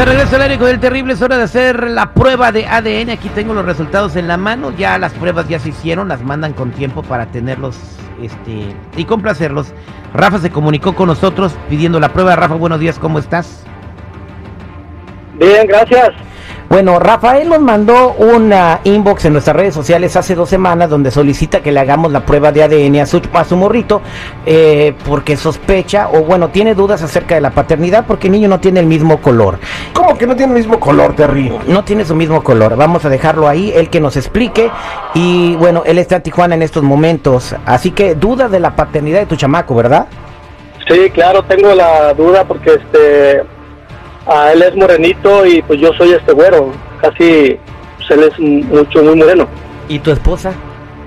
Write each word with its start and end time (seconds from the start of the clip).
De 0.00 0.06
regreso 0.06 0.36
al 0.36 0.40
aire 0.40 0.56
con 0.56 0.68
el 0.68 0.80
terrible. 0.80 1.12
Es 1.12 1.20
hora 1.20 1.36
de 1.36 1.42
hacer 1.42 1.90
la 1.90 2.14
prueba 2.14 2.52
de 2.52 2.64
ADN. 2.66 3.10
Aquí 3.10 3.28
tengo 3.28 3.52
los 3.52 3.66
resultados 3.66 4.16
en 4.16 4.28
la 4.28 4.38
mano. 4.38 4.72
Ya 4.74 4.96
las 4.96 5.12
pruebas 5.12 5.46
ya 5.46 5.58
se 5.58 5.68
hicieron. 5.68 6.08
Las 6.08 6.22
mandan 6.22 6.54
con 6.54 6.70
tiempo 6.70 7.02
para 7.02 7.26
tenerlos 7.26 7.76
este, 8.22 8.74
y 8.96 9.04
complacerlos. 9.04 9.74
Rafa 10.14 10.38
se 10.38 10.48
comunicó 10.48 10.94
con 10.94 11.08
nosotros 11.08 11.54
pidiendo 11.68 12.00
la 12.00 12.14
prueba. 12.14 12.34
Rafa, 12.34 12.54
buenos 12.54 12.80
días. 12.80 12.98
¿Cómo 12.98 13.18
estás? 13.18 13.62
Bien, 15.34 15.66
gracias. 15.66 16.08
Bueno, 16.70 17.00
Rafael 17.00 17.48
nos 17.48 17.60
mandó 17.60 18.12
una 18.12 18.78
inbox 18.84 19.24
en 19.24 19.32
nuestras 19.32 19.56
redes 19.56 19.74
sociales 19.74 20.14
hace 20.14 20.36
dos 20.36 20.48
semanas 20.48 20.88
donde 20.88 21.10
solicita 21.10 21.64
que 21.64 21.72
le 21.72 21.80
hagamos 21.80 22.12
la 22.12 22.24
prueba 22.24 22.52
de 22.52 22.62
ADN 22.62 23.00
a 23.00 23.06
su, 23.06 23.20
a 23.32 23.44
su 23.44 23.56
morrito 23.56 24.02
eh, 24.46 24.94
porque 25.04 25.36
sospecha 25.36 26.08
o 26.12 26.22
bueno, 26.22 26.50
tiene 26.50 26.76
dudas 26.76 27.02
acerca 27.02 27.34
de 27.34 27.40
la 27.40 27.50
paternidad 27.50 28.04
porque 28.06 28.28
el 28.28 28.34
niño 28.34 28.48
no 28.48 28.60
tiene 28.60 28.78
el 28.78 28.86
mismo 28.86 29.20
color. 29.20 29.58
¿Cómo 29.92 30.16
que 30.16 30.28
no 30.28 30.36
tiene 30.36 30.52
el 30.52 30.58
mismo 30.58 30.78
color, 30.78 31.16
Terry? 31.16 31.52
No 31.66 31.82
tiene 31.82 32.04
su 32.04 32.14
mismo 32.14 32.44
color. 32.44 32.76
Vamos 32.76 33.04
a 33.04 33.08
dejarlo 33.08 33.48
ahí, 33.48 33.72
él 33.74 33.90
que 33.90 33.98
nos 33.98 34.16
explique. 34.16 34.70
Y 35.12 35.56
bueno, 35.56 35.82
él 35.84 35.98
está 35.98 36.16
en 36.16 36.22
Tijuana 36.22 36.54
en 36.54 36.62
estos 36.62 36.84
momentos. 36.84 37.52
Así 37.66 37.90
que 37.90 38.14
duda 38.14 38.48
de 38.48 38.60
la 38.60 38.76
paternidad 38.76 39.18
de 39.18 39.26
tu 39.26 39.34
chamaco, 39.34 39.74
¿verdad? 39.74 40.06
Sí, 40.86 41.10
claro, 41.10 41.42
tengo 41.42 41.74
la 41.74 42.14
duda 42.14 42.44
porque 42.44 42.74
este 42.74 43.42
Ah, 44.26 44.50
él 44.52 44.62
es 44.62 44.76
morenito 44.76 45.46
y 45.46 45.62
pues 45.62 45.80
yo 45.80 45.92
soy 45.94 46.12
este 46.12 46.32
güero, 46.32 46.72
casi 47.00 47.58
pues, 47.96 48.10
él 48.10 48.24
es 48.24 48.38
mucho 48.38 49.02
muy 49.02 49.16
moreno. 49.16 49.48
¿Y 49.88 49.98
tu 49.98 50.10
esposa? 50.10 50.52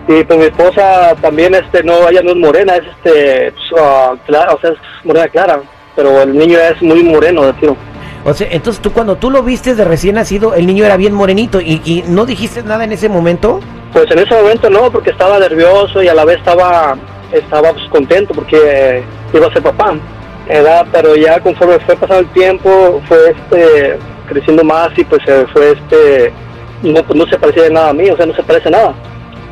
Y 0.08 0.24
pues 0.24 0.40
mi 0.40 0.46
esposa 0.46 1.16
también 1.22 1.56
este 1.56 1.84
no 1.84 2.10
ella 2.10 2.22
no 2.24 2.32
es 2.32 2.38
morena, 2.38 2.76
es 2.76 2.84
este 2.88 3.52
pues, 3.52 3.82
uh, 3.82 4.18
clara, 4.26 4.54
o 4.54 4.60
sea, 4.60 4.72
es 4.72 4.78
morena 5.04 5.28
clara, 5.28 5.62
pero 5.96 6.22
el 6.22 6.38
niño 6.38 6.60
es 6.60 6.82
muy 6.82 7.04
moreno 7.04 7.46
de 7.46 7.54
tiro. 7.54 7.78
O 8.26 8.34
sea, 8.34 8.48
entonces 8.52 8.82
tú 8.82 8.92
cuando 8.92 9.16
tú 9.18 9.30
lo 9.30 9.44
viste 9.44 9.76
de 9.76 9.84
recién 9.84 10.16
nacido, 10.16 10.56
el 10.56 10.66
niño 10.66 10.86
era 10.86 10.98
bien 10.98 11.14
morenito 11.14 11.62
y, 11.62 11.82
y 11.86 12.04
no 12.08 12.26
dijiste 12.26 12.64
nada 12.64 12.84
en 12.84 12.94
ese 12.94 13.10
momento? 13.10 13.60
Pues 13.92 14.10
en 14.10 14.20
ese 14.20 14.34
momento 14.34 14.70
no, 14.70 14.90
porque 14.90 15.12
estaba 15.12 15.40
nervioso 15.40 16.02
y 16.02 16.08
a 16.08 16.14
la 16.14 16.26
vez 16.26 16.38
estaba 16.40 16.98
estaba 17.32 17.74
pues, 17.74 17.88
contento 17.90 18.34
porque 18.34 19.04
iba 19.34 19.48
a 19.48 19.54
ser 19.54 19.64
papá 19.64 19.96
edad, 20.48 20.86
pero 20.92 21.16
ya 21.16 21.40
conforme 21.40 21.80
fue 21.80 21.96
pasando 21.96 22.22
el 22.22 22.34
tiempo, 22.34 23.02
fue 23.08 23.32
este 23.32 23.98
creciendo 24.28 24.64
más 24.64 24.90
y 24.98 25.04
pues 25.04 25.22
se 25.26 25.46
fue 25.48 25.72
este 25.72 26.34
no, 26.84 27.04
pues 27.04 27.18
no 27.18 27.26
se 27.28 27.38
parecía 27.38 27.64
de 27.64 27.72
nada 27.72 27.90
a 27.90 27.94
mí, 27.94 28.10
o 28.10 28.18
sea, 28.18 28.26
no 28.26 28.36
se 28.36 28.44
parece 28.44 28.70
nada. 28.70 28.94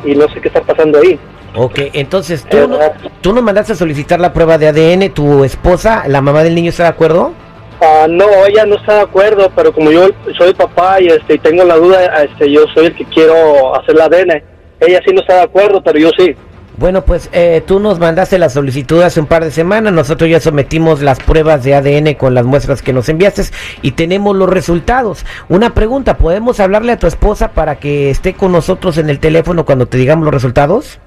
Y 0.03 0.15
no 0.15 0.27
sé 0.29 0.41
qué 0.41 0.47
está 0.47 0.61
pasando 0.61 0.99
ahí. 0.99 1.17
Ok, 1.55 1.79
entonces 1.93 2.45
tú, 2.49 2.67
no, 2.67 2.77
tú 3.21 3.33
nos 3.33 3.43
mandaste 3.43 3.73
a 3.73 3.75
solicitar 3.75 4.19
la 4.19 4.33
prueba 4.33 4.57
de 4.57 4.67
ADN, 4.67 5.13
tu 5.13 5.43
esposa, 5.43 6.03
la 6.07 6.21
mamá 6.21 6.43
del 6.43 6.55
niño 6.55 6.69
está 6.69 6.83
de 6.83 6.89
acuerdo? 6.89 7.33
Ah, 7.81 8.05
no, 8.09 8.25
ella 8.45 8.65
no 8.65 8.75
está 8.75 8.95
de 8.95 9.01
acuerdo, 9.01 9.51
pero 9.55 9.73
como 9.73 9.91
yo 9.91 10.09
soy 10.37 10.53
papá 10.53 11.01
y 11.01 11.07
este 11.07 11.35
y 11.35 11.39
tengo 11.39 11.63
la 11.63 11.75
duda, 11.75 12.23
este 12.23 12.51
yo 12.51 12.65
soy 12.73 12.87
el 12.87 12.95
que 12.95 13.05
quiero 13.05 13.75
hacer 13.75 13.95
la 13.95 14.05
ADN. 14.05 14.43
Ella 14.79 14.99
sí 15.05 15.13
no 15.13 15.21
está 15.21 15.35
de 15.35 15.43
acuerdo, 15.43 15.81
pero 15.83 15.99
yo 15.99 16.09
sí. 16.17 16.35
Bueno, 16.81 17.05
pues 17.05 17.29
eh, 17.31 17.61
tú 17.63 17.79
nos 17.79 17.99
mandaste 17.99 18.39
la 18.39 18.49
solicitud 18.49 19.03
hace 19.03 19.19
un 19.19 19.27
par 19.27 19.43
de 19.43 19.51
semanas, 19.51 19.93
nosotros 19.93 20.27
ya 20.27 20.39
sometimos 20.39 21.03
las 21.03 21.19
pruebas 21.19 21.63
de 21.63 21.75
ADN 21.75 22.15
con 22.15 22.33
las 22.33 22.43
muestras 22.43 22.81
que 22.81 22.91
nos 22.91 23.07
enviaste 23.07 23.43
y 23.83 23.91
tenemos 23.91 24.35
los 24.35 24.49
resultados. 24.49 25.23
Una 25.47 25.75
pregunta, 25.75 26.17
¿podemos 26.17 26.59
hablarle 26.59 26.93
a 26.93 26.97
tu 26.97 27.05
esposa 27.05 27.51
para 27.51 27.75
que 27.75 28.09
esté 28.09 28.33
con 28.33 28.51
nosotros 28.51 28.97
en 28.97 29.11
el 29.11 29.19
teléfono 29.19 29.63
cuando 29.63 29.85
te 29.85 29.99
digamos 29.99 30.25
los 30.25 30.33
resultados? 30.33 30.99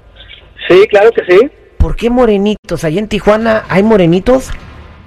Sí, 0.68 0.86
claro 0.86 1.10
que 1.10 1.24
sí. 1.28 1.50
¿Por 1.76 1.96
qué 1.96 2.08
morenitos? 2.08 2.84
¿Allá 2.84 3.00
en 3.00 3.08
Tijuana 3.08 3.64
hay 3.68 3.82
morenitos? 3.82 4.50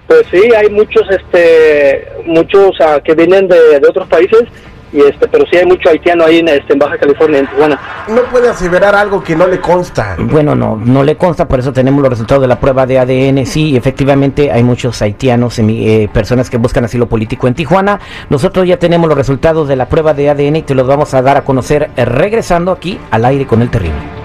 Pues 0.07 0.23
sí, 0.29 0.49
hay 0.53 0.69
muchos, 0.69 1.03
este, 1.09 2.09
muchos 2.25 2.77
uh, 2.81 3.01
que 3.05 3.15
vienen 3.15 3.47
de, 3.47 3.79
de 3.79 3.87
otros 3.87 4.09
países 4.09 4.43
y 4.91 5.01
este 5.01 5.27
pero 5.27 5.45
sí 5.51 5.57
hay 5.57 5.65
mucho 5.65 5.89
haitiano 5.89 6.25
ahí 6.25 6.39
en, 6.39 6.47
este, 6.47 6.73
en 6.73 6.79
Baja 6.79 6.97
California, 6.97 7.39
en 7.39 7.47
Tijuana. 7.47 7.79
No 8.07 8.21
puede 8.23 8.49
aseverar 8.49 8.95
algo 8.95 9.23
que 9.23 9.35
no 9.35 9.47
le 9.47 9.59
consta. 9.59 10.15
Bueno, 10.19 10.55
no, 10.55 10.75
no 10.75 11.03
le 11.03 11.15
consta, 11.15 11.47
por 11.47 11.59
eso 11.59 11.73
tenemos 11.73 12.01
los 12.01 12.09
resultados 12.09 12.41
de 12.41 12.47
la 12.47 12.59
prueba 12.59 12.85
de 12.85 12.99
ADN. 12.99 13.45
Sí, 13.45 13.75
efectivamente 13.75 14.51
hay 14.51 14.63
muchos 14.63 15.01
haitianos, 15.01 15.59
eh, 15.59 16.09
personas 16.11 16.49
que 16.49 16.57
buscan 16.57 16.85
asilo 16.85 17.07
político 17.07 17.47
en 17.47 17.53
Tijuana. 17.53 17.99
Nosotros 18.29 18.67
ya 18.67 18.77
tenemos 18.77 19.07
los 19.07 19.17
resultados 19.17 19.67
de 19.67 19.75
la 19.75 19.87
prueba 19.87 20.13
de 20.13 20.29
ADN 20.29 20.57
y 20.57 20.61
te 20.63 20.75
los 20.75 20.87
vamos 20.87 21.13
a 21.13 21.21
dar 21.21 21.37
a 21.37 21.43
conocer 21.43 21.89
eh, 21.95 22.05
regresando 22.05 22.71
aquí 22.71 22.99
al 23.11 23.25
aire 23.25 23.45
con 23.45 23.61
el 23.61 23.69
terrible. 23.69 24.16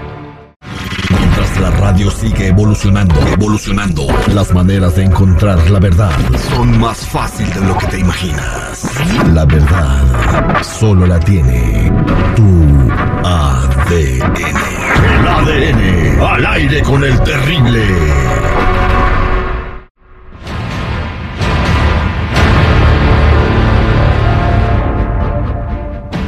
La 1.63 1.71
radio 1.71 2.11
sigue 2.11 2.47
evolucionando, 2.47 3.15
evolucionando, 3.25 4.05
las 4.33 4.53
maneras 4.53 4.97
de 4.97 5.05
encontrar 5.05 5.69
la 5.71 5.79
verdad 5.79 6.11
son 6.49 6.77
más 6.77 7.07
fácil 7.07 7.47
de 7.53 7.61
lo 7.61 7.77
que 7.77 7.87
te 7.87 7.99
imaginas. 7.99 8.85
La 9.31 9.45
verdad 9.45 10.61
solo 10.61 11.07
la 11.07 11.17
tiene 11.21 11.89
tu 12.35 12.43
ADN. 13.23 14.35
El 15.05 15.25
ADN 15.25 16.21
al 16.21 16.45
aire 16.47 16.81
con 16.81 17.01
el 17.01 17.17
terrible. 17.23 17.87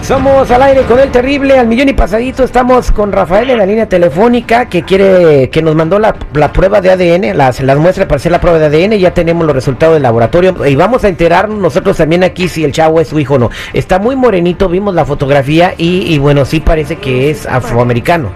Somos 0.05 0.51
al 0.51 0.61
aire 0.61 0.83
con 0.83 0.99
el 0.99 1.09
terrible, 1.09 1.57
al 1.57 1.66
millón 1.66 1.89
y 1.89 1.93
pasadito. 1.93 2.43
Estamos 2.43 2.91
con 2.91 3.11
Rafael 3.11 3.49
en 3.49 3.57
la 3.57 3.66
línea 3.66 3.89
telefónica 3.89 4.69
que 4.69 4.83
quiere, 4.83 5.49
que 5.49 5.63
nos 5.63 5.73
mandó 5.73 5.97
la, 5.97 6.16
la 6.35 6.53
prueba 6.53 6.79
de 6.79 6.91
ADN, 6.91 7.35
las, 7.35 7.59
las 7.61 7.75
muestras 7.79 8.05
para 8.05 8.17
hacer 8.17 8.31
la 8.31 8.39
prueba 8.39 8.59
de 8.59 8.67
ADN. 8.67 8.99
Ya 8.99 9.15
tenemos 9.15 9.47
los 9.47 9.55
resultados 9.55 9.95
del 9.95 10.03
laboratorio 10.03 10.55
y 10.63 10.75
vamos 10.75 11.03
a 11.03 11.07
enterarnos 11.07 11.57
nosotros 11.57 11.97
también 11.97 12.23
aquí 12.23 12.47
si 12.47 12.63
el 12.63 12.71
chavo 12.71 13.01
es 13.01 13.07
su 13.07 13.17
hijo 13.17 13.33
o 13.33 13.39
no. 13.39 13.49
Está 13.73 13.97
muy 13.97 14.15
morenito, 14.15 14.69
vimos 14.69 14.94
la 14.94 15.05
fotografía 15.05 15.73
y, 15.75 16.19
bueno, 16.19 16.45
sí 16.45 16.59
parece 16.59 16.97
que 16.97 17.31
es 17.31 17.47
afroamericano. 17.47 18.31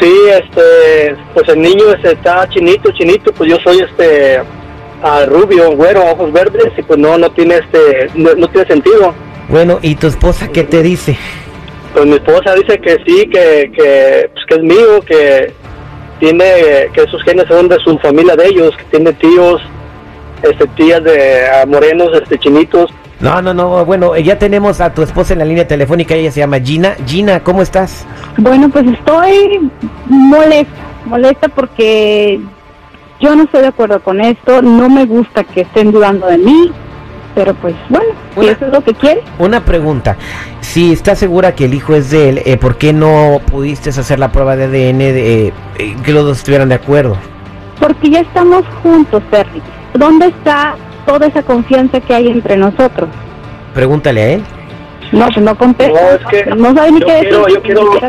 Sí, 0.00 0.14
este, 0.30 1.16
pues 1.34 1.46
el 1.50 1.60
niño 1.60 1.84
este, 1.96 2.12
está 2.12 2.48
chinito, 2.48 2.90
chinito, 2.92 3.30
pues 3.34 3.50
yo 3.50 3.58
soy 3.62 3.80
este 3.80 4.40
ah, 5.02 5.26
rubio, 5.28 5.70
güero, 5.76 6.12
ojos 6.12 6.32
verdes 6.32 6.72
y 6.78 6.82
pues 6.82 6.98
no, 6.98 7.18
no 7.18 7.30
tiene 7.32 7.56
este, 7.56 8.08
no, 8.14 8.34
no 8.34 8.48
tiene 8.48 8.66
sentido. 8.66 9.12
Bueno, 9.48 9.78
¿y 9.82 9.94
tu 9.94 10.06
esposa 10.06 10.48
qué 10.48 10.64
te 10.64 10.82
dice? 10.82 11.16
Pues 11.94 12.04
mi 12.04 12.14
esposa 12.14 12.54
dice 12.54 12.78
que 12.78 12.96
sí, 13.06 13.26
que, 13.32 13.70
que, 13.74 14.30
pues 14.32 14.44
que 14.46 14.54
es 14.54 14.62
mío, 14.62 15.00
que 15.06 15.52
tiene, 16.20 16.44
que 16.92 17.02
esos 17.02 17.22
genes 17.22 17.46
son 17.48 17.68
de 17.68 17.78
su 17.78 17.98
familia 17.98 18.36
de 18.36 18.46
ellos, 18.46 18.76
que 18.76 18.84
tiene 18.84 19.12
tíos, 19.14 19.62
este, 20.42 20.66
tías 20.68 21.02
de 21.02 21.44
morenos, 21.66 22.10
este, 22.20 22.38
chinitos. 22.38 22.90
No, 23.20 23.42
no, 23.42 23.52
no, 23.54 23.84
bueno, 23.84 24.14
eh, 24.14 24.22
ya 24.22 24.38
tenemos 24.38 24.80
a 24.80 24.92
tu 24.92 25.02
esposa 25.02 25.32
en 25.32 25.40
la 25.40 25.44
línea 25.44 25.66
telefónica, 25.66 26.14
ella 26.14 26.30
se 26.30 26.40
llama 26.40 26.60
Gina. 26.60 26.94
Gina, 27.06 27.40
¿cómo 27.40 27.62
estás? 27.62 28.06
Bueno, 28.36 28.68
pues 28.68 28.86
estoy 28.86 29.70
molesta, 30.06 30.72
molesta 31.06 31.48
porque 31.48 32.38
yo 33.18 33.34
no 33.34 33.44
estoy 33.44 33.62
de 33.62 33.68
acuerdo 33.68 34.00
con 34.00 34.20
esto, 34.20 34.62
no 34.62 34.88
me 34.88 35.06
gusta 35.06 35.42
que 35.42 35.62
estén 35.62 35.90
dudando 35.90 36.26
de 36.26 36.38
mí, 36.38 36.70
pero 37.34 37.54
pues 37.54 37.74
bueno, 37.88 38.10
Una- 38.38 38.52
eso 38.52 38.66
es 38.66 38.72
lo 38.72 38.80
que 38.82 38.94
quiere. 38.94 39.22
Una 39.38 39.64
pregunta, 39.64 40.16
si 40.60 40.92
estás 40.92 41.18
segura 41.18 41.54
que 41.54 41.64
el 41.66 41.74
hijo 41.74 41.94
es 41.94 42.10
de 42.10 42.28
él, 42.28 42.42
eh, 42.44 42.56
¿por 42.56 42.76
qué 42.76 42.92
no 42.92 43.40
pudiste 43.50 43.90
hacer 43.90 44.18
la 44.18 44.30
prueba 44.32 44.56
de 44.56 44.64
ADN 44.64 44.98
de, 45.12 45.46
eh, 45.48 45.52
eh, 45.78 45.96
que 46.04 46.12
los 46.12 46.24
dos 46.24 46.38
estuvieran 46.38 46.68
de 46.68 46.74
acuerdo? 46.76 47.16
Porque 47.80 48.10
ya 48.10 48.20
estamos 48.20 48.64
juntos, 48.82 49.22
Terry. 49.30 49.62
¿Dónde 49.94 50.26
está 50.26 50.74
toda 51.06 51.26
esa 51.26 51.42
confianza 51.42 52.00
que 52.00 52.14
hay 52.14 52.28
entre 52.28 52.56
nosotros? 52.56 53.08
Pregúntale 53.74 54.22
a 54.22 54.26
él. 54.30 54.44
No, 55.12 55.24
pues 55.26 55.38
no 55.38 55.56
contesta. 55.56 56.00
No, 56.00 56.10
es 56.10 56.26
que 56.26 56.50
no 56.54 56.74
sabe 56.74 56.92
ni 56.92 57.00
yo 57.00 57.06
qué 57.06 57.12
decir. 57.12 57.28
quiero- 57.30 57.48
yo 57.48 57.62
quiero- 57.62 58.00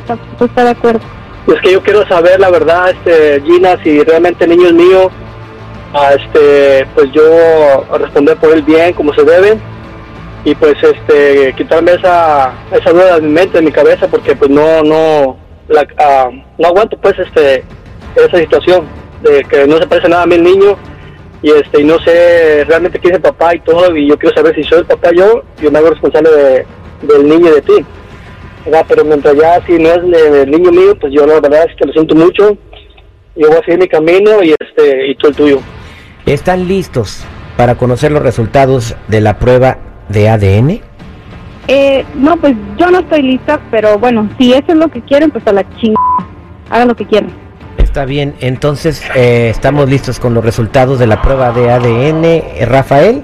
está 0.45 0.63
de 0.63 0.69
acuerdo. 0.71 0.99
Es 1.47 1.61
que 1.61 1.71
yo 1.71 1.81
quiero 1.81 2.05
saber 2.07 2.39
la 2.39 2.49
verdad, 2.49 2.89
este, 2.91 3.41
Gina, 3.45 3.77
si 3.83 4.03
realmente 4.03 4.43
el 4.43 4.51
niño 4.51 4.67
es 4.67 4.73
mío, 4.73 5.09
a 5.93 6.13
este, 6.13 6.85
pues 6.93 7.11
yo 7.13 7.23
a 7.91 7.97
responder 7.97 8.37
por 8.37 8.51
él 8.53 8.61
bien, 8.63 8.93
como 8.93 9.13
se 9.13 9.23
debe, 9.23 9.57
y 10.45 10.55
pues 10.55 10.75
este, 10.81 11.53
quitarme 11.57 11.93
esa, 11.93 12.53
esa 12.71 12.91
duda 12.91 13.15
de 13.15 13.21
mi 13.21 13.29
mente, 13.33 13.57
de 13.57 13.63
mi 13.65 13.71
cabeza, 13.71 14.07
porque 14.07 14.35
pues 14.35 14.49
no, 14.49 14.81
no, 14.83 15.37
la, 15.67 15.85
ah, 15.97 16.29
no 16.57 16.67
aguanto 16.67 16.97
pues 16.97 17.17
este, 17.19 17.63
esa 18.15 18.37
situación 18.37 18.85
de 19.21 19.43
que 19.43 19.67
no 19.67 19.77
se 19.77 19.87
parece 19.87 20.07
nada 20.09 20.23
a 20.23 20.27
mí 20.27 20.35
el 20.35 20.43
niño, 20.43 20.77
y 21.41 21.51
este, 21.51 21.81
y 21.81 21.83
no 21.85 21.99
sé 21.99 22.63
realmente 22.67 22.99
quién 22.99 23.13
es 23.13 23.17
el 23.17 23.21
papá 23.23 23.55
y 23.55 23.59
todo, 23.61 23.95
y 23.95 24.07
yo 24.07 24.17
quiero 24.17 24.35
saber 24.35 24.55
si 24.55 24.63
soy 24.63 24.79
el 24.79 24.85
papá 24.85 25.09
yo, 25.15 25.43
yo 25.61 25.71
me 25.71 25.79
hago 25.79 25.89
responsable 25.91 26.29
de, 26.29 26.65
del 27.01 27.27
niño 27.27 27.49
y 27.49 27.53
de 27.55 27.61
ti. 27.61 27.85
¿verdad? 28.65 28.85
Pero 28.89 29.05
mientras 29.05 29.35
ya 29.35 29.65
si 29.65 29.73
no 29.79 29.89
es 29.89 30.01
de- 30.03 30.41
el 30.43 30.51
niño 30.51 30.69
mío, 30.71 30.93
pues 30.99 31.13
yo 31.13 31.25
la 31.25 31.39
verdad 31.39 31.65
es 31.69 31.75
que 31.77 31.85
lo 31.85 31.93
siento 31.93 32.13
mucho. 32.13 32.57
Yo 33.37 33.47
voy 33.47 33.55
a 33.57 33.63
seguir 33.63 33.79
mi 33.79 33.87
camino 33.87 34.43
y 34.43 34.53
este 34.59 35.07
y 35.07 35.15
tú 35.15 35.27
el 35.29 35.35
tuyo. 35.35 35.59
¿Están 36.25 36.67
listos 36.67 37.23
para 37.55 37.75
conocer 37.75 38.11
los 38.11 38.21
resultados 38.21 38.95
de 39.07 39.21
la 39.21 39.39
prueba 39.39 39.77
de 40.09 40.29
ADN? 40.29 40.81
Eh, 41.67 42.05
no, 42.15 42.37
pues 42.37 42.55
yo 42.77 42.89
no 42.89 42.99
estoy 42.99 43.21
lista, 43.21 43.59
pero 43.71 43.97
bueno, 43.99 44.29
si 44.37 44.53
eso 44.53 44.65
es 44.69 44.77
lo 44.77 44.89
que 44.89 45.01
quieren, 45.01 45.31
pues 45.31 45.45
a 45.47 45.53
la 45.53 45.63
chingada. 45.77 46.27
Hagan 46.69 46.87
lo 46.87 46.95
que 46.95 47.05
quieran. 47.05 47.31
Está 47.77 48.05
bien, 48.05 48.35
entonces 48.39 49.03
eh, 49.15 49.49
estamos 49.49 49.89
listos 49.89 50.19
con 50.19 50.33
los 50.33 50.43
resultados 50.43 50.99
de 50.99 51.07
la 51.07 51.21
prueba 51.21 51.51
de 51.51 51.71
ADN. 51.71 52.25
Eh, 52.25 52.65
Rafael, 52.67 53.23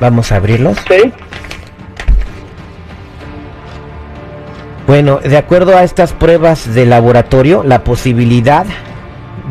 Vamos 0.00 0.32
a 0.32 0.36
abrirlos. 0.36 0.76
Sí. 0.88 1.12
Bueno, 4.86 5.18
de 5.18 5.36
acuerdo 5.36 5.76
a 5.76 5.82
estas 5.82 6.12
pruebas 6.12 6.74
de 6.74 6.84
laboratorio, 6.84 7.62
la 7.64 7.84
posibilidad 7.84 8.66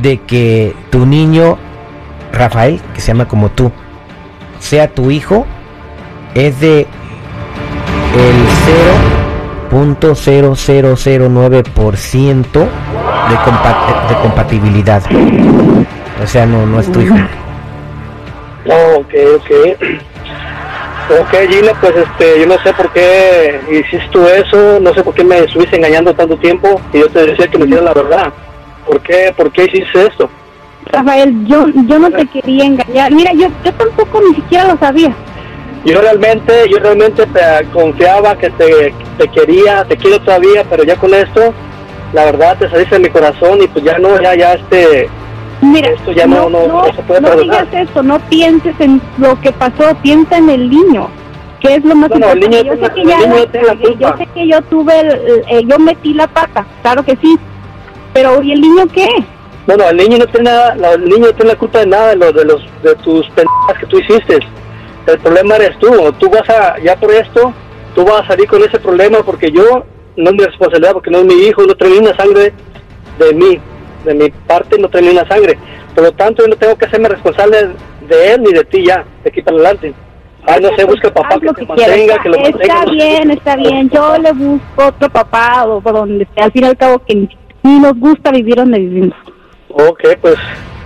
de 0.01 0.19
que 0.21 0.75
tu 0.91 1.05
niño, 1.05 1.57
Rafael, 2.31 2.81
que 2.93 3.01
se 3.01 3.07
llama 3.07 3.27
como 3.27 3.49
tú, 3.49 3.71
sea 4.59 4.89
tu 4.89 5.09
hijo, 5.09 5.47
es 6.35 6.59
de 6.59 6.81
el 6.81 6.87
0.0009% 9.71 12.51
de, 12.51 13.35
compa- 13.37 14.07
de 14.09 14.15
compatibilidad. 14.21 15.01
O 16.23 16.27
sea, 16.27 16.45
no, 16.45 16.65
no 16.65 16.79
es 16.79 16.89
tu 16.91 17.01
hijo. 17.01 17.15
Oh, 18.67 18.99
ok, 18.99 19.13
ok. 19.37 19.51
Ok, 21.19 21.33
Gina, 21.49 21.73
pues 21.81 21.93
este, 21.97 22.39
yo 22.39 22.45
no 22.47 22.57
sé 22.63 22.71
por 22.73 22.89
qué 22.93 23.59
hiciste 23.69 24.39
eso, 24.39 24.79
no 24.79 24.93
sé 24.93 25.03
por 25.03 25.13
qué 25.13 25.21
me 25.23 25.39
estuviste 25.39 25.75
engañando 25.75 26.13
tanto 26.13 26.37
tiempo 26.37 26.79
y 26.93 26.99
yo 26.99 27.09
te 27.09 27.25
decía 27.25 27.47
que 27.47 27.57
me 27.57 27.65
dijeras 27.65 27.83
la 27.85 27.93
verdad. 27.93 28.31
¿Por 28.87 29.01
qué, 29.01 29.33
por 29.35 29.51
qué 29.51 29.65
hiciste 29.65 30.05
esto? 30.07 30.29
Rafael, 30.85 31.45
yo, 31.45 31.65
yo 31.87 31.99
no 31.99 32.09
te 32.11 32.25
quería 32.27 32.63
engañar. 32.65 33.11
Mira, 33.11 33.31
yo, 33.33 33.47
yo 33.65 33.73
tampoco 33.73 34.21
ni 34.29 34.35
siquiera 34.35 34.65
lo 34.67 34.77
sabía. 34.77 35.13
Yo 35.85 35.99
realmente, 36.01 36.53
yo 36.69 36.77
realmente 36.79 37.25
te 37.25 37.41
confiaba 37.73 38.37
que 38.37 38.49
te, 38.51 38.93
te 39.17 39.27
quería, 39.27 39.83
te 39.83 39.97
quiero 39.97 40.19
todavía, 40.21 40.63
pero 40.69 40.83
ya 40.83 40.95
con 40.95 41.13
esto, 41.13 41.53
la 42.13 42.25
verdad 42.25 42.57
te 42.57 42.69
saliste 42.69 42.95
de 42.95 43.01
mi 43.01 43.09
corazón 43.09 43.61
y 43.61 43.67
pues 43.67 43.83
ya 43.83 43.97
no, 43.97 44.19
ya, 44.21 44.35
ya 44.35 44.53
este, 44.53 45.09
Mira, 45.61 45.89
Esto 45.91 46.11
ya 46.11 46.25
no- 46.27 46.49
no- 46.49 46.67
no 46.67 46.83
se 46.93 47.01
puede 47.03 47.21
no 47.21 47.35
digas 47.37 47.67
eso, 47.71 48.03
no 48.03 48.19
pienses 48.27 48.75
en 48.79 49.01
lo 49.17 49.39
que 49.39 49.51
pasó, 49.53 49.95
piensa 50.01 50.37
en 50.37 50.49
el 50.49 50.69
niño, 50.69 51.07
que 51.61 51.75
es 51.75 51.85
lo 51.85 51.95
más 51.95 52.09
Bueno, 52.09 52.33
importante. 52.33 52.65
yo 52.67 52.73
sé 52.85 52.93
que 52.93 53.05
ya 53.05 53.19
yo 53.19 53.77
culpa. 53.81 54.17
sé 54.17 54.25
que 54.33 54.47
yo 54.47 54.61
tuve, 54.63 54.99
el- 54.99 55.43
eh, 55.49 55.63
yo 55.65 55.79
metí 55.79 56.13
la 56.13 56.27
pata, 56.27 56.65
claro 56.81 57.03
que 57.03 57.15
sí, 57.21 57.37
pero 58.13 58.41
¿y 58.41 58.51
el 58.51 58.59
niño 58.61 58.83
qué? 58.93 59.07
Bueno, 59.65 59.87
el 59.89 59.95
niño 59.95 60.17
no 60.17 60.27
tiene 60.27 60.49
nada, 60.49 60.75
la- 60.75 60.91
el 60.93 61.05
niño 61.05 61.27
no 61.27 61.33
tiene 61.33 61.51
la 61.53 61.57
culpa 61.57 61.79
de 61.79 61.85
nada 61.87 62.09
de 62.09 62.15
los 62.17 62.33
de 62.35 62.45
los 62.45 62.61
de 62.83 62.95
tus 62.95 63.25
pendejas 63.29 63.79
que 63.79 63.85
tú 63.85 63.99
hiciste. 63.99 64.39
El 65.05 65.19
problema 65.19 65.55
eres 65.55 65.77
tú. 65.79 65.89
Tú 66.19 66.29
vas 66.29 66.49
a 66.49 66.79
ya 66.79 66.95
por 66.95 67.11
esto, 67.11 67.53
tú 67.95 68.05
vas 68.05 68.21
a 68.21 68.27
salir 68.27 68.47
con 68.47 68.61
ese 68.63 68.79
problema 68.79 69.19
porque 69.23 69.51
yo 69.51 69.85
no 70.15 70.29
es 70.29 70.35
mi 70.35 70.43
responsabilidad 70.43 70.93
porque 70.93 71.11
no 71.11 71.19
es 71.19 71.25
mi 71.25 71.33
hijo, 71.33 71.63
no 71.63 71.75
trae 71.75 71.91
ni 71.91 71.97
una 71.97 72.15
sangre 72.15 72.53
de 73.19 73.33
mí, 73.33 73.59
de 74.05 74.13
mi 74.13 74.29
parte 74.29 74.77
no 74.77 74.89
trae 74.89 75.03
ni 75.03 75.09
una 75.09 75.27
sangre. 75.27 75.57
Por 75.93 76.05
lo 76.05 76.11
tanto, 76.13 76.43
yo 76.43 76.49
no 76.49 76.55
tengo 76.55 76.75
que 76.75 76.85
hacerme 76.85 77.09
responsable 77.09 77.69
de 78.07 78.33
él 78.33 78.43
ni 78.43 78.51
de 78.51 78.63
ti 78.65 78.85
ya, 78.85 79.05
de 79.23 79.29
aquí 79.29 79.41
para 79.41 79.57
adelante. 79.57 79.93
Ay, 80.45 80.61
no 80.61 80.75
sé, 80.75 80.83
busca 80.83 81.13
papá 81.13 81.39
que 81.39 81.47
te 81.53 81.65
mantenga, 81.65 82.21
que 82.21 82.29
lo 82.29 82.37
mantenga. 82.37 82.63
Está 82.63 82.85
no 82.85 82.89
sé. 82.89 82.95
bien, 82.95 83.31
está 83.31 83.55
bien, 83.55 83.89
yo 83.89 84.17
le 84.17 84.31
busco 84.33 84.87
otro 84.87 85.09
papá 85.09 85.65
o 85.65 85.79
por 85.79 85.93
donde 85.93 86.23
esté, 86.23 86.41
al 86.41 86.51
fin 86.51 86.63
y 86.63 86.67
al 86.67 86.77
cabo 86.77 86.99
que 86.99 87.15
ni 87.15 87.79
nos 87.79 87.97
gusta 87.97 88.31
vivir 88.31 88.55
donde 88.55 88.79
vivimos. 88.79 89.15
Ok, 89.69 90.01
pues 90.21 90.35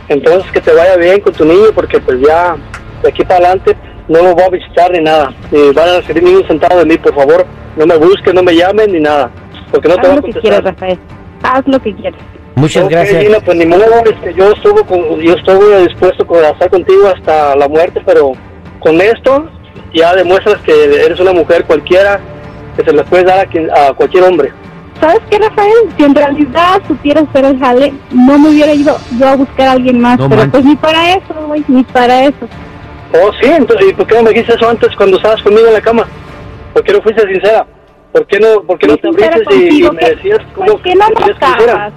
entonces 0.09 0.49
que 0.51 0.61
te 0.61 0.73
vaya 0.73 0.95
bien 0.95 1.19
con 1.21 1.33
tu 1.33 1.43
niño 1.43 1.69
porque 1.73 1.99
pues 1.99 2.19
ya 2.21 2.55
de 3.01 3.09
aquí 3.09 3.23
para 3.23 3.47
adelante 3.47 3.75
no 4.07 4.21
lo 4.21 4.33
voy 4.35 4.43
a 4.43 4.49
visitar 4.49 4.91
ni 4.91 4.99
nada. 5.01 5.33
Ni 5.51 5.71
van 5.73 5.89
a 5.89 5.97
recibir 5.99 6.23
ningún 6.23 6.47
centavo 6.47 6.79
de 6.79 6.85
mí, 6.85 6.97
por 6.97 7.13
favor. 7.15 7.45
No 7.75 7.85
me 7.85 7.97
busquen, 7.97 8.35
no 8.35 8.43
me 8.43 8.55
llamen 8.55 8.91
ni 8.91 8.99
nada. 8.99 9.29
Porque 9.71 9.87
no 9.89 9.95
te 9.95 10.01
Haz 10.01 10.07
voy 10.07 10.13
a 10.13 10.15
lo 10.15 10.33
que 10.33 10.39
quieras. 10.39 10.63
Rafael, 10.63 10.99
haz 11.43 11.67
lo 11.67 11.79
que 11.79 11.93
quieras. 11.93 12.19
Muchas 12.55 12.85
Ok, 12.85 12.89
gracias. 12.91 13.23
Gina, 13.23 13.39
pues 13.39 13.57
ni 13.57 13.65
modo, 13.67 13.83
este, 14.09 14.33
yo 14.33 14.51
estuve 14.51 14.83
con, 14.85 15.19
yo 15.19 15.33
estuve 15.33 15.81
dispuesto 15.87 16.25
a 16.35 16.49
estar 16.49 16.69
contigo 16.69 17.07
hasta 17.07 17.55
la 17.55 17.67
muerte, 17.67 18.01
pero 18.05 18.31
con 18.79 18.99
esto 18.99 19.47
ya 19.93 20.15
demuestras 20.15 20.57
que 20.61 20.71
eres 21.05 21.19
una 21.19 21.33
mujer 21.33 21.65
cualquiera 21.65 22.19
que 22.75 22.83
se 22.83 22.91
le 22.93 23.03
puede 23.03 23.25
dar 23.25 23.39
a, 23.41 23.45
quien- 23.45 23.69
a 23.71 23.93
cualquier 23.93 24.23
hombre. 24.23 24.51
¿Sabes 24.99 25.19
qué, 25.29 25.37
Rafael? 25.37 25.71
Si 25.95 26.03
en 26.03 26.15
realidad 26.15 26.81
supieras 26.87 27.25
hacer 27.29 27.45
el 27.45 27.59
jale, 27.59 27.93
no 28.11 28.39
me 28.39 28.49
hubiera 28.49 28.73
ido 28.73 28.97
yo 29.19 29.27
a 29.27 29.35
buscar 29.35 29.67
a 29.67 29.71
alguien 29.73 29.99
más. 29.99 30.17
No 30.17 30.27
pero 30.27 30.41
manches. 30.41 30.51
pues 30.53 30.65
ni 30.65 30.75
para 30.75 31.11
eso, 31.13 31.33
güey, 31.47 31.63
ni 31.67 31.83
para 31.83 32.23
eso. 32.23 32.47
Oh, 33.21 33.31
sí, 33.41 33.49
entonces, 33.49 33.87
¿y 33.89 33.93
por 33.93 34.05
qué 34.07 34.15
no 34.15 34.23
me 34.23 34.29
dijiste 34.31 34.53
eso 34.55 34.69
antes 34.69 34.95
cuando 34.95 35.17
estabas 35.17 35.41
conmigo 35.41 35.67
en 35.67 35.73
la 35.73 35.81
cama? 35.81 36.05
¿Por 36.73 36.83
qué 36.83 36.93
no 36.93 37.01
fuiste 37.01 37.21
sincera? 37.27 37.65
¿Por 38.11 38.25
qué 38.27 38.39
no, 38.39 38.61
por 38.63 38.77
qué 38.77 38.87
no 38.87 38.97
te 38.97 39.07
abriste 39.07 39.55
y, 39.55 39.79
y 39.85 39.89
me 39.91 39.97
¿qué- 39.97 40.09
decías 40.15 40.39
cómo 40.55 40.67
¿Por 40.73 40.81
qué 40.81 40.95
no 40.95 41.07
notabas? 41.09 41.93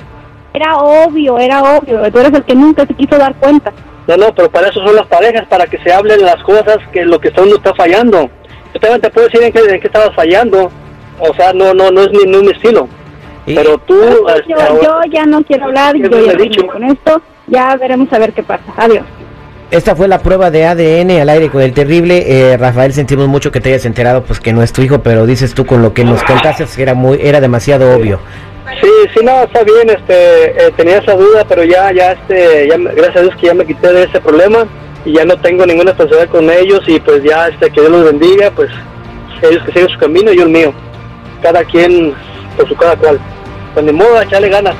Era 0.52 0.76
obvio, 0.78 1.38
era 1.38 1.62
obvio. 1.62 2.10
Tú 2.10 2.18
eres 2.18 2.32
el 2.34 2.44
que 2.44 2.54
nunca 2.54 2.84
se 2.86 2.94
quiso 2.94 3.16
dar 3.16 3.34
cuenta. 3.36 3.72
No, 4.08 4.16
no, 4.16 4.34
pero 4.34 4.50
para 4.50 4.68
eso 4.68 4.84
son 4.84 4.96
las 4.96 5.06
parejas, 5.06 5.46
para 5.48 5.66
que 5.66 5.78
se 5.78 5.92
hablen 5.92 6.22
las 6.22 6.42
cosas 6.42 6.78
que 6.92 7.04
lo 7.04 7.20
que 7.20 7.28
está 7.28 7.42
uno 7.42 7.54
está 7.56 7.72
fallando. 7.74 8.28
Yo 8.74 8.80
también 8.80 9.00
te 9.00 9.10
puedo 9.10 9.28
decir 9.28 9.42
en 9.44 9.52
qué, 9.52 9.60
en 9.60 9.80
qué 9.80 9.86
estabas 9.86 10.14
fallando. 10.14 10.70
O 11.20 11.34
sea, 11.34 11.52
no, 11.52 11.72
no, 11.74 11.90
no 11.90 12.02
es 12.02 12.10
mi, 12.10 12.24
no 12.30 12.38
es 12.38 12.42
mi 12.44 12.50
estilo. 12.50 12.88
Y- 13.46 13.54
Pero 13.54 13.78
tú, 13.78 13.96
Pues 14.22 14.36
este, 14.36 14.50
yo, 14.52 14.60
ahora- 14.60 14.82
yo 14.82 15.10
ya 15.12 15.26
no 15.26 15.42
quiero 15.44 15.64
hablar, 15.66 15.96
yo 15.96 16.08
ya 16.08 16.32
he 16.32 16.36
dicho. 16.36 16.66
con 16.66 16.82
esto. 16.84 17.22
Ya 17.46 17.76
veremos 17.76 18.12
a 18.12 18.18
ver 18.18 18.32
qué 18.32 18.42
pasa. 18.42 18.64
Adiós. 18.76 19.04
Esta 19.70 19.94
fue 19.94 20.08
la 20.08 20.18
prueba 20.18 20.50
de 20.50 20.66
ADN 20.66 21.20
al 21.20 21.28
aire 21.28 21.48
con 21.48 21.62
el 21.62 21.72
terrible. 21.72 22.24
Eh, 22.26 22.56
Rafael, 22.56 22.92
sentimos 22.92 23.28
mucho 23.28 23.52
que 23.52 23.60
te 23.60 23.68
hayas 23.68 23.86
enterado, 23.86 24.24
pues 24.24 24.40
que 24.40 24.52
no 24.52 24.64
es 24.64 24.72
tu 24.72 24.82
hijo, 24.82 25.00
pero 25.00 25.26
dices 25.26 25.54
tú 25.54 25.64
con 25.64 25.80
lo 25.80 25.94
que 25.94 26.02
nos 26.02 26.24
contaste 26.24 26.64
que 26.74 26.82
era 26.82 26.94
muy, 26.94 27.20
era 27.22 27.40
demasiado 27.40 27.94
obvio. 27.94 28.18
Sí, 28.80 28.90
sí, 29.14 29.24
no, 29.24 29.44
está 29.44 29.62
bien, 29.62 29.90
este, 29.90 30.66
eh, 30.66 30.72
tenía 30.76 30.98
esa 30.98 31.14
duda, 31.14 31.44
pero 31.48 31.62
ya, 31.62 31.92
ya, 31.92 32.12
este, 32.12 32.68
ya, 32.68 32.76
gracias 32.78 33.16
a 33.16 33.20
Dios 33.22 33.36
que 33.36 33.46
ya 33.46 33.54
me 33.54 33.64
quité 33.64 33.92
de 33.92 34.04
ese 34.04 34.20
problema 34.20 34.66
y 35.04 35.12
ya 35.14 35.24
no 35.24 35.36
tengo 35.36 35.64
ninguna 35.64 35.92
responsabilidad 35.92 36.30
con 36.30 36.50
ellos 36.50 36.80
y 36.88 36.98
pues 36.98 37.22
ya, 37.22 37.46
este, 37.48 37.70
que 37.70 37.80
Dios 37.80 37.92
los 37.92 38.04
bendiga, 38.04 38.50
pues 38.50 38.70
ellos 39.42 39.62
que 39.64 39.72
sigan 39.72 39.88
su 39.88 39.98
camino 39.98 40.32
y 40.32 40.36
yo 40.36 40.44
el 40.44 40.50
mío, 40.50 40.72
cada 41.42 41.62
quien 41.64 42.12
por 42.56 42.68
su 42.68 42.74
cada 42.74 42.96
cual. 42.96 43.20
Pues 43.74 43.86
ni 43.86 43.92
modo, 43.92 44.20
echarle 44.20 44.48
ganas. 44.48 44.74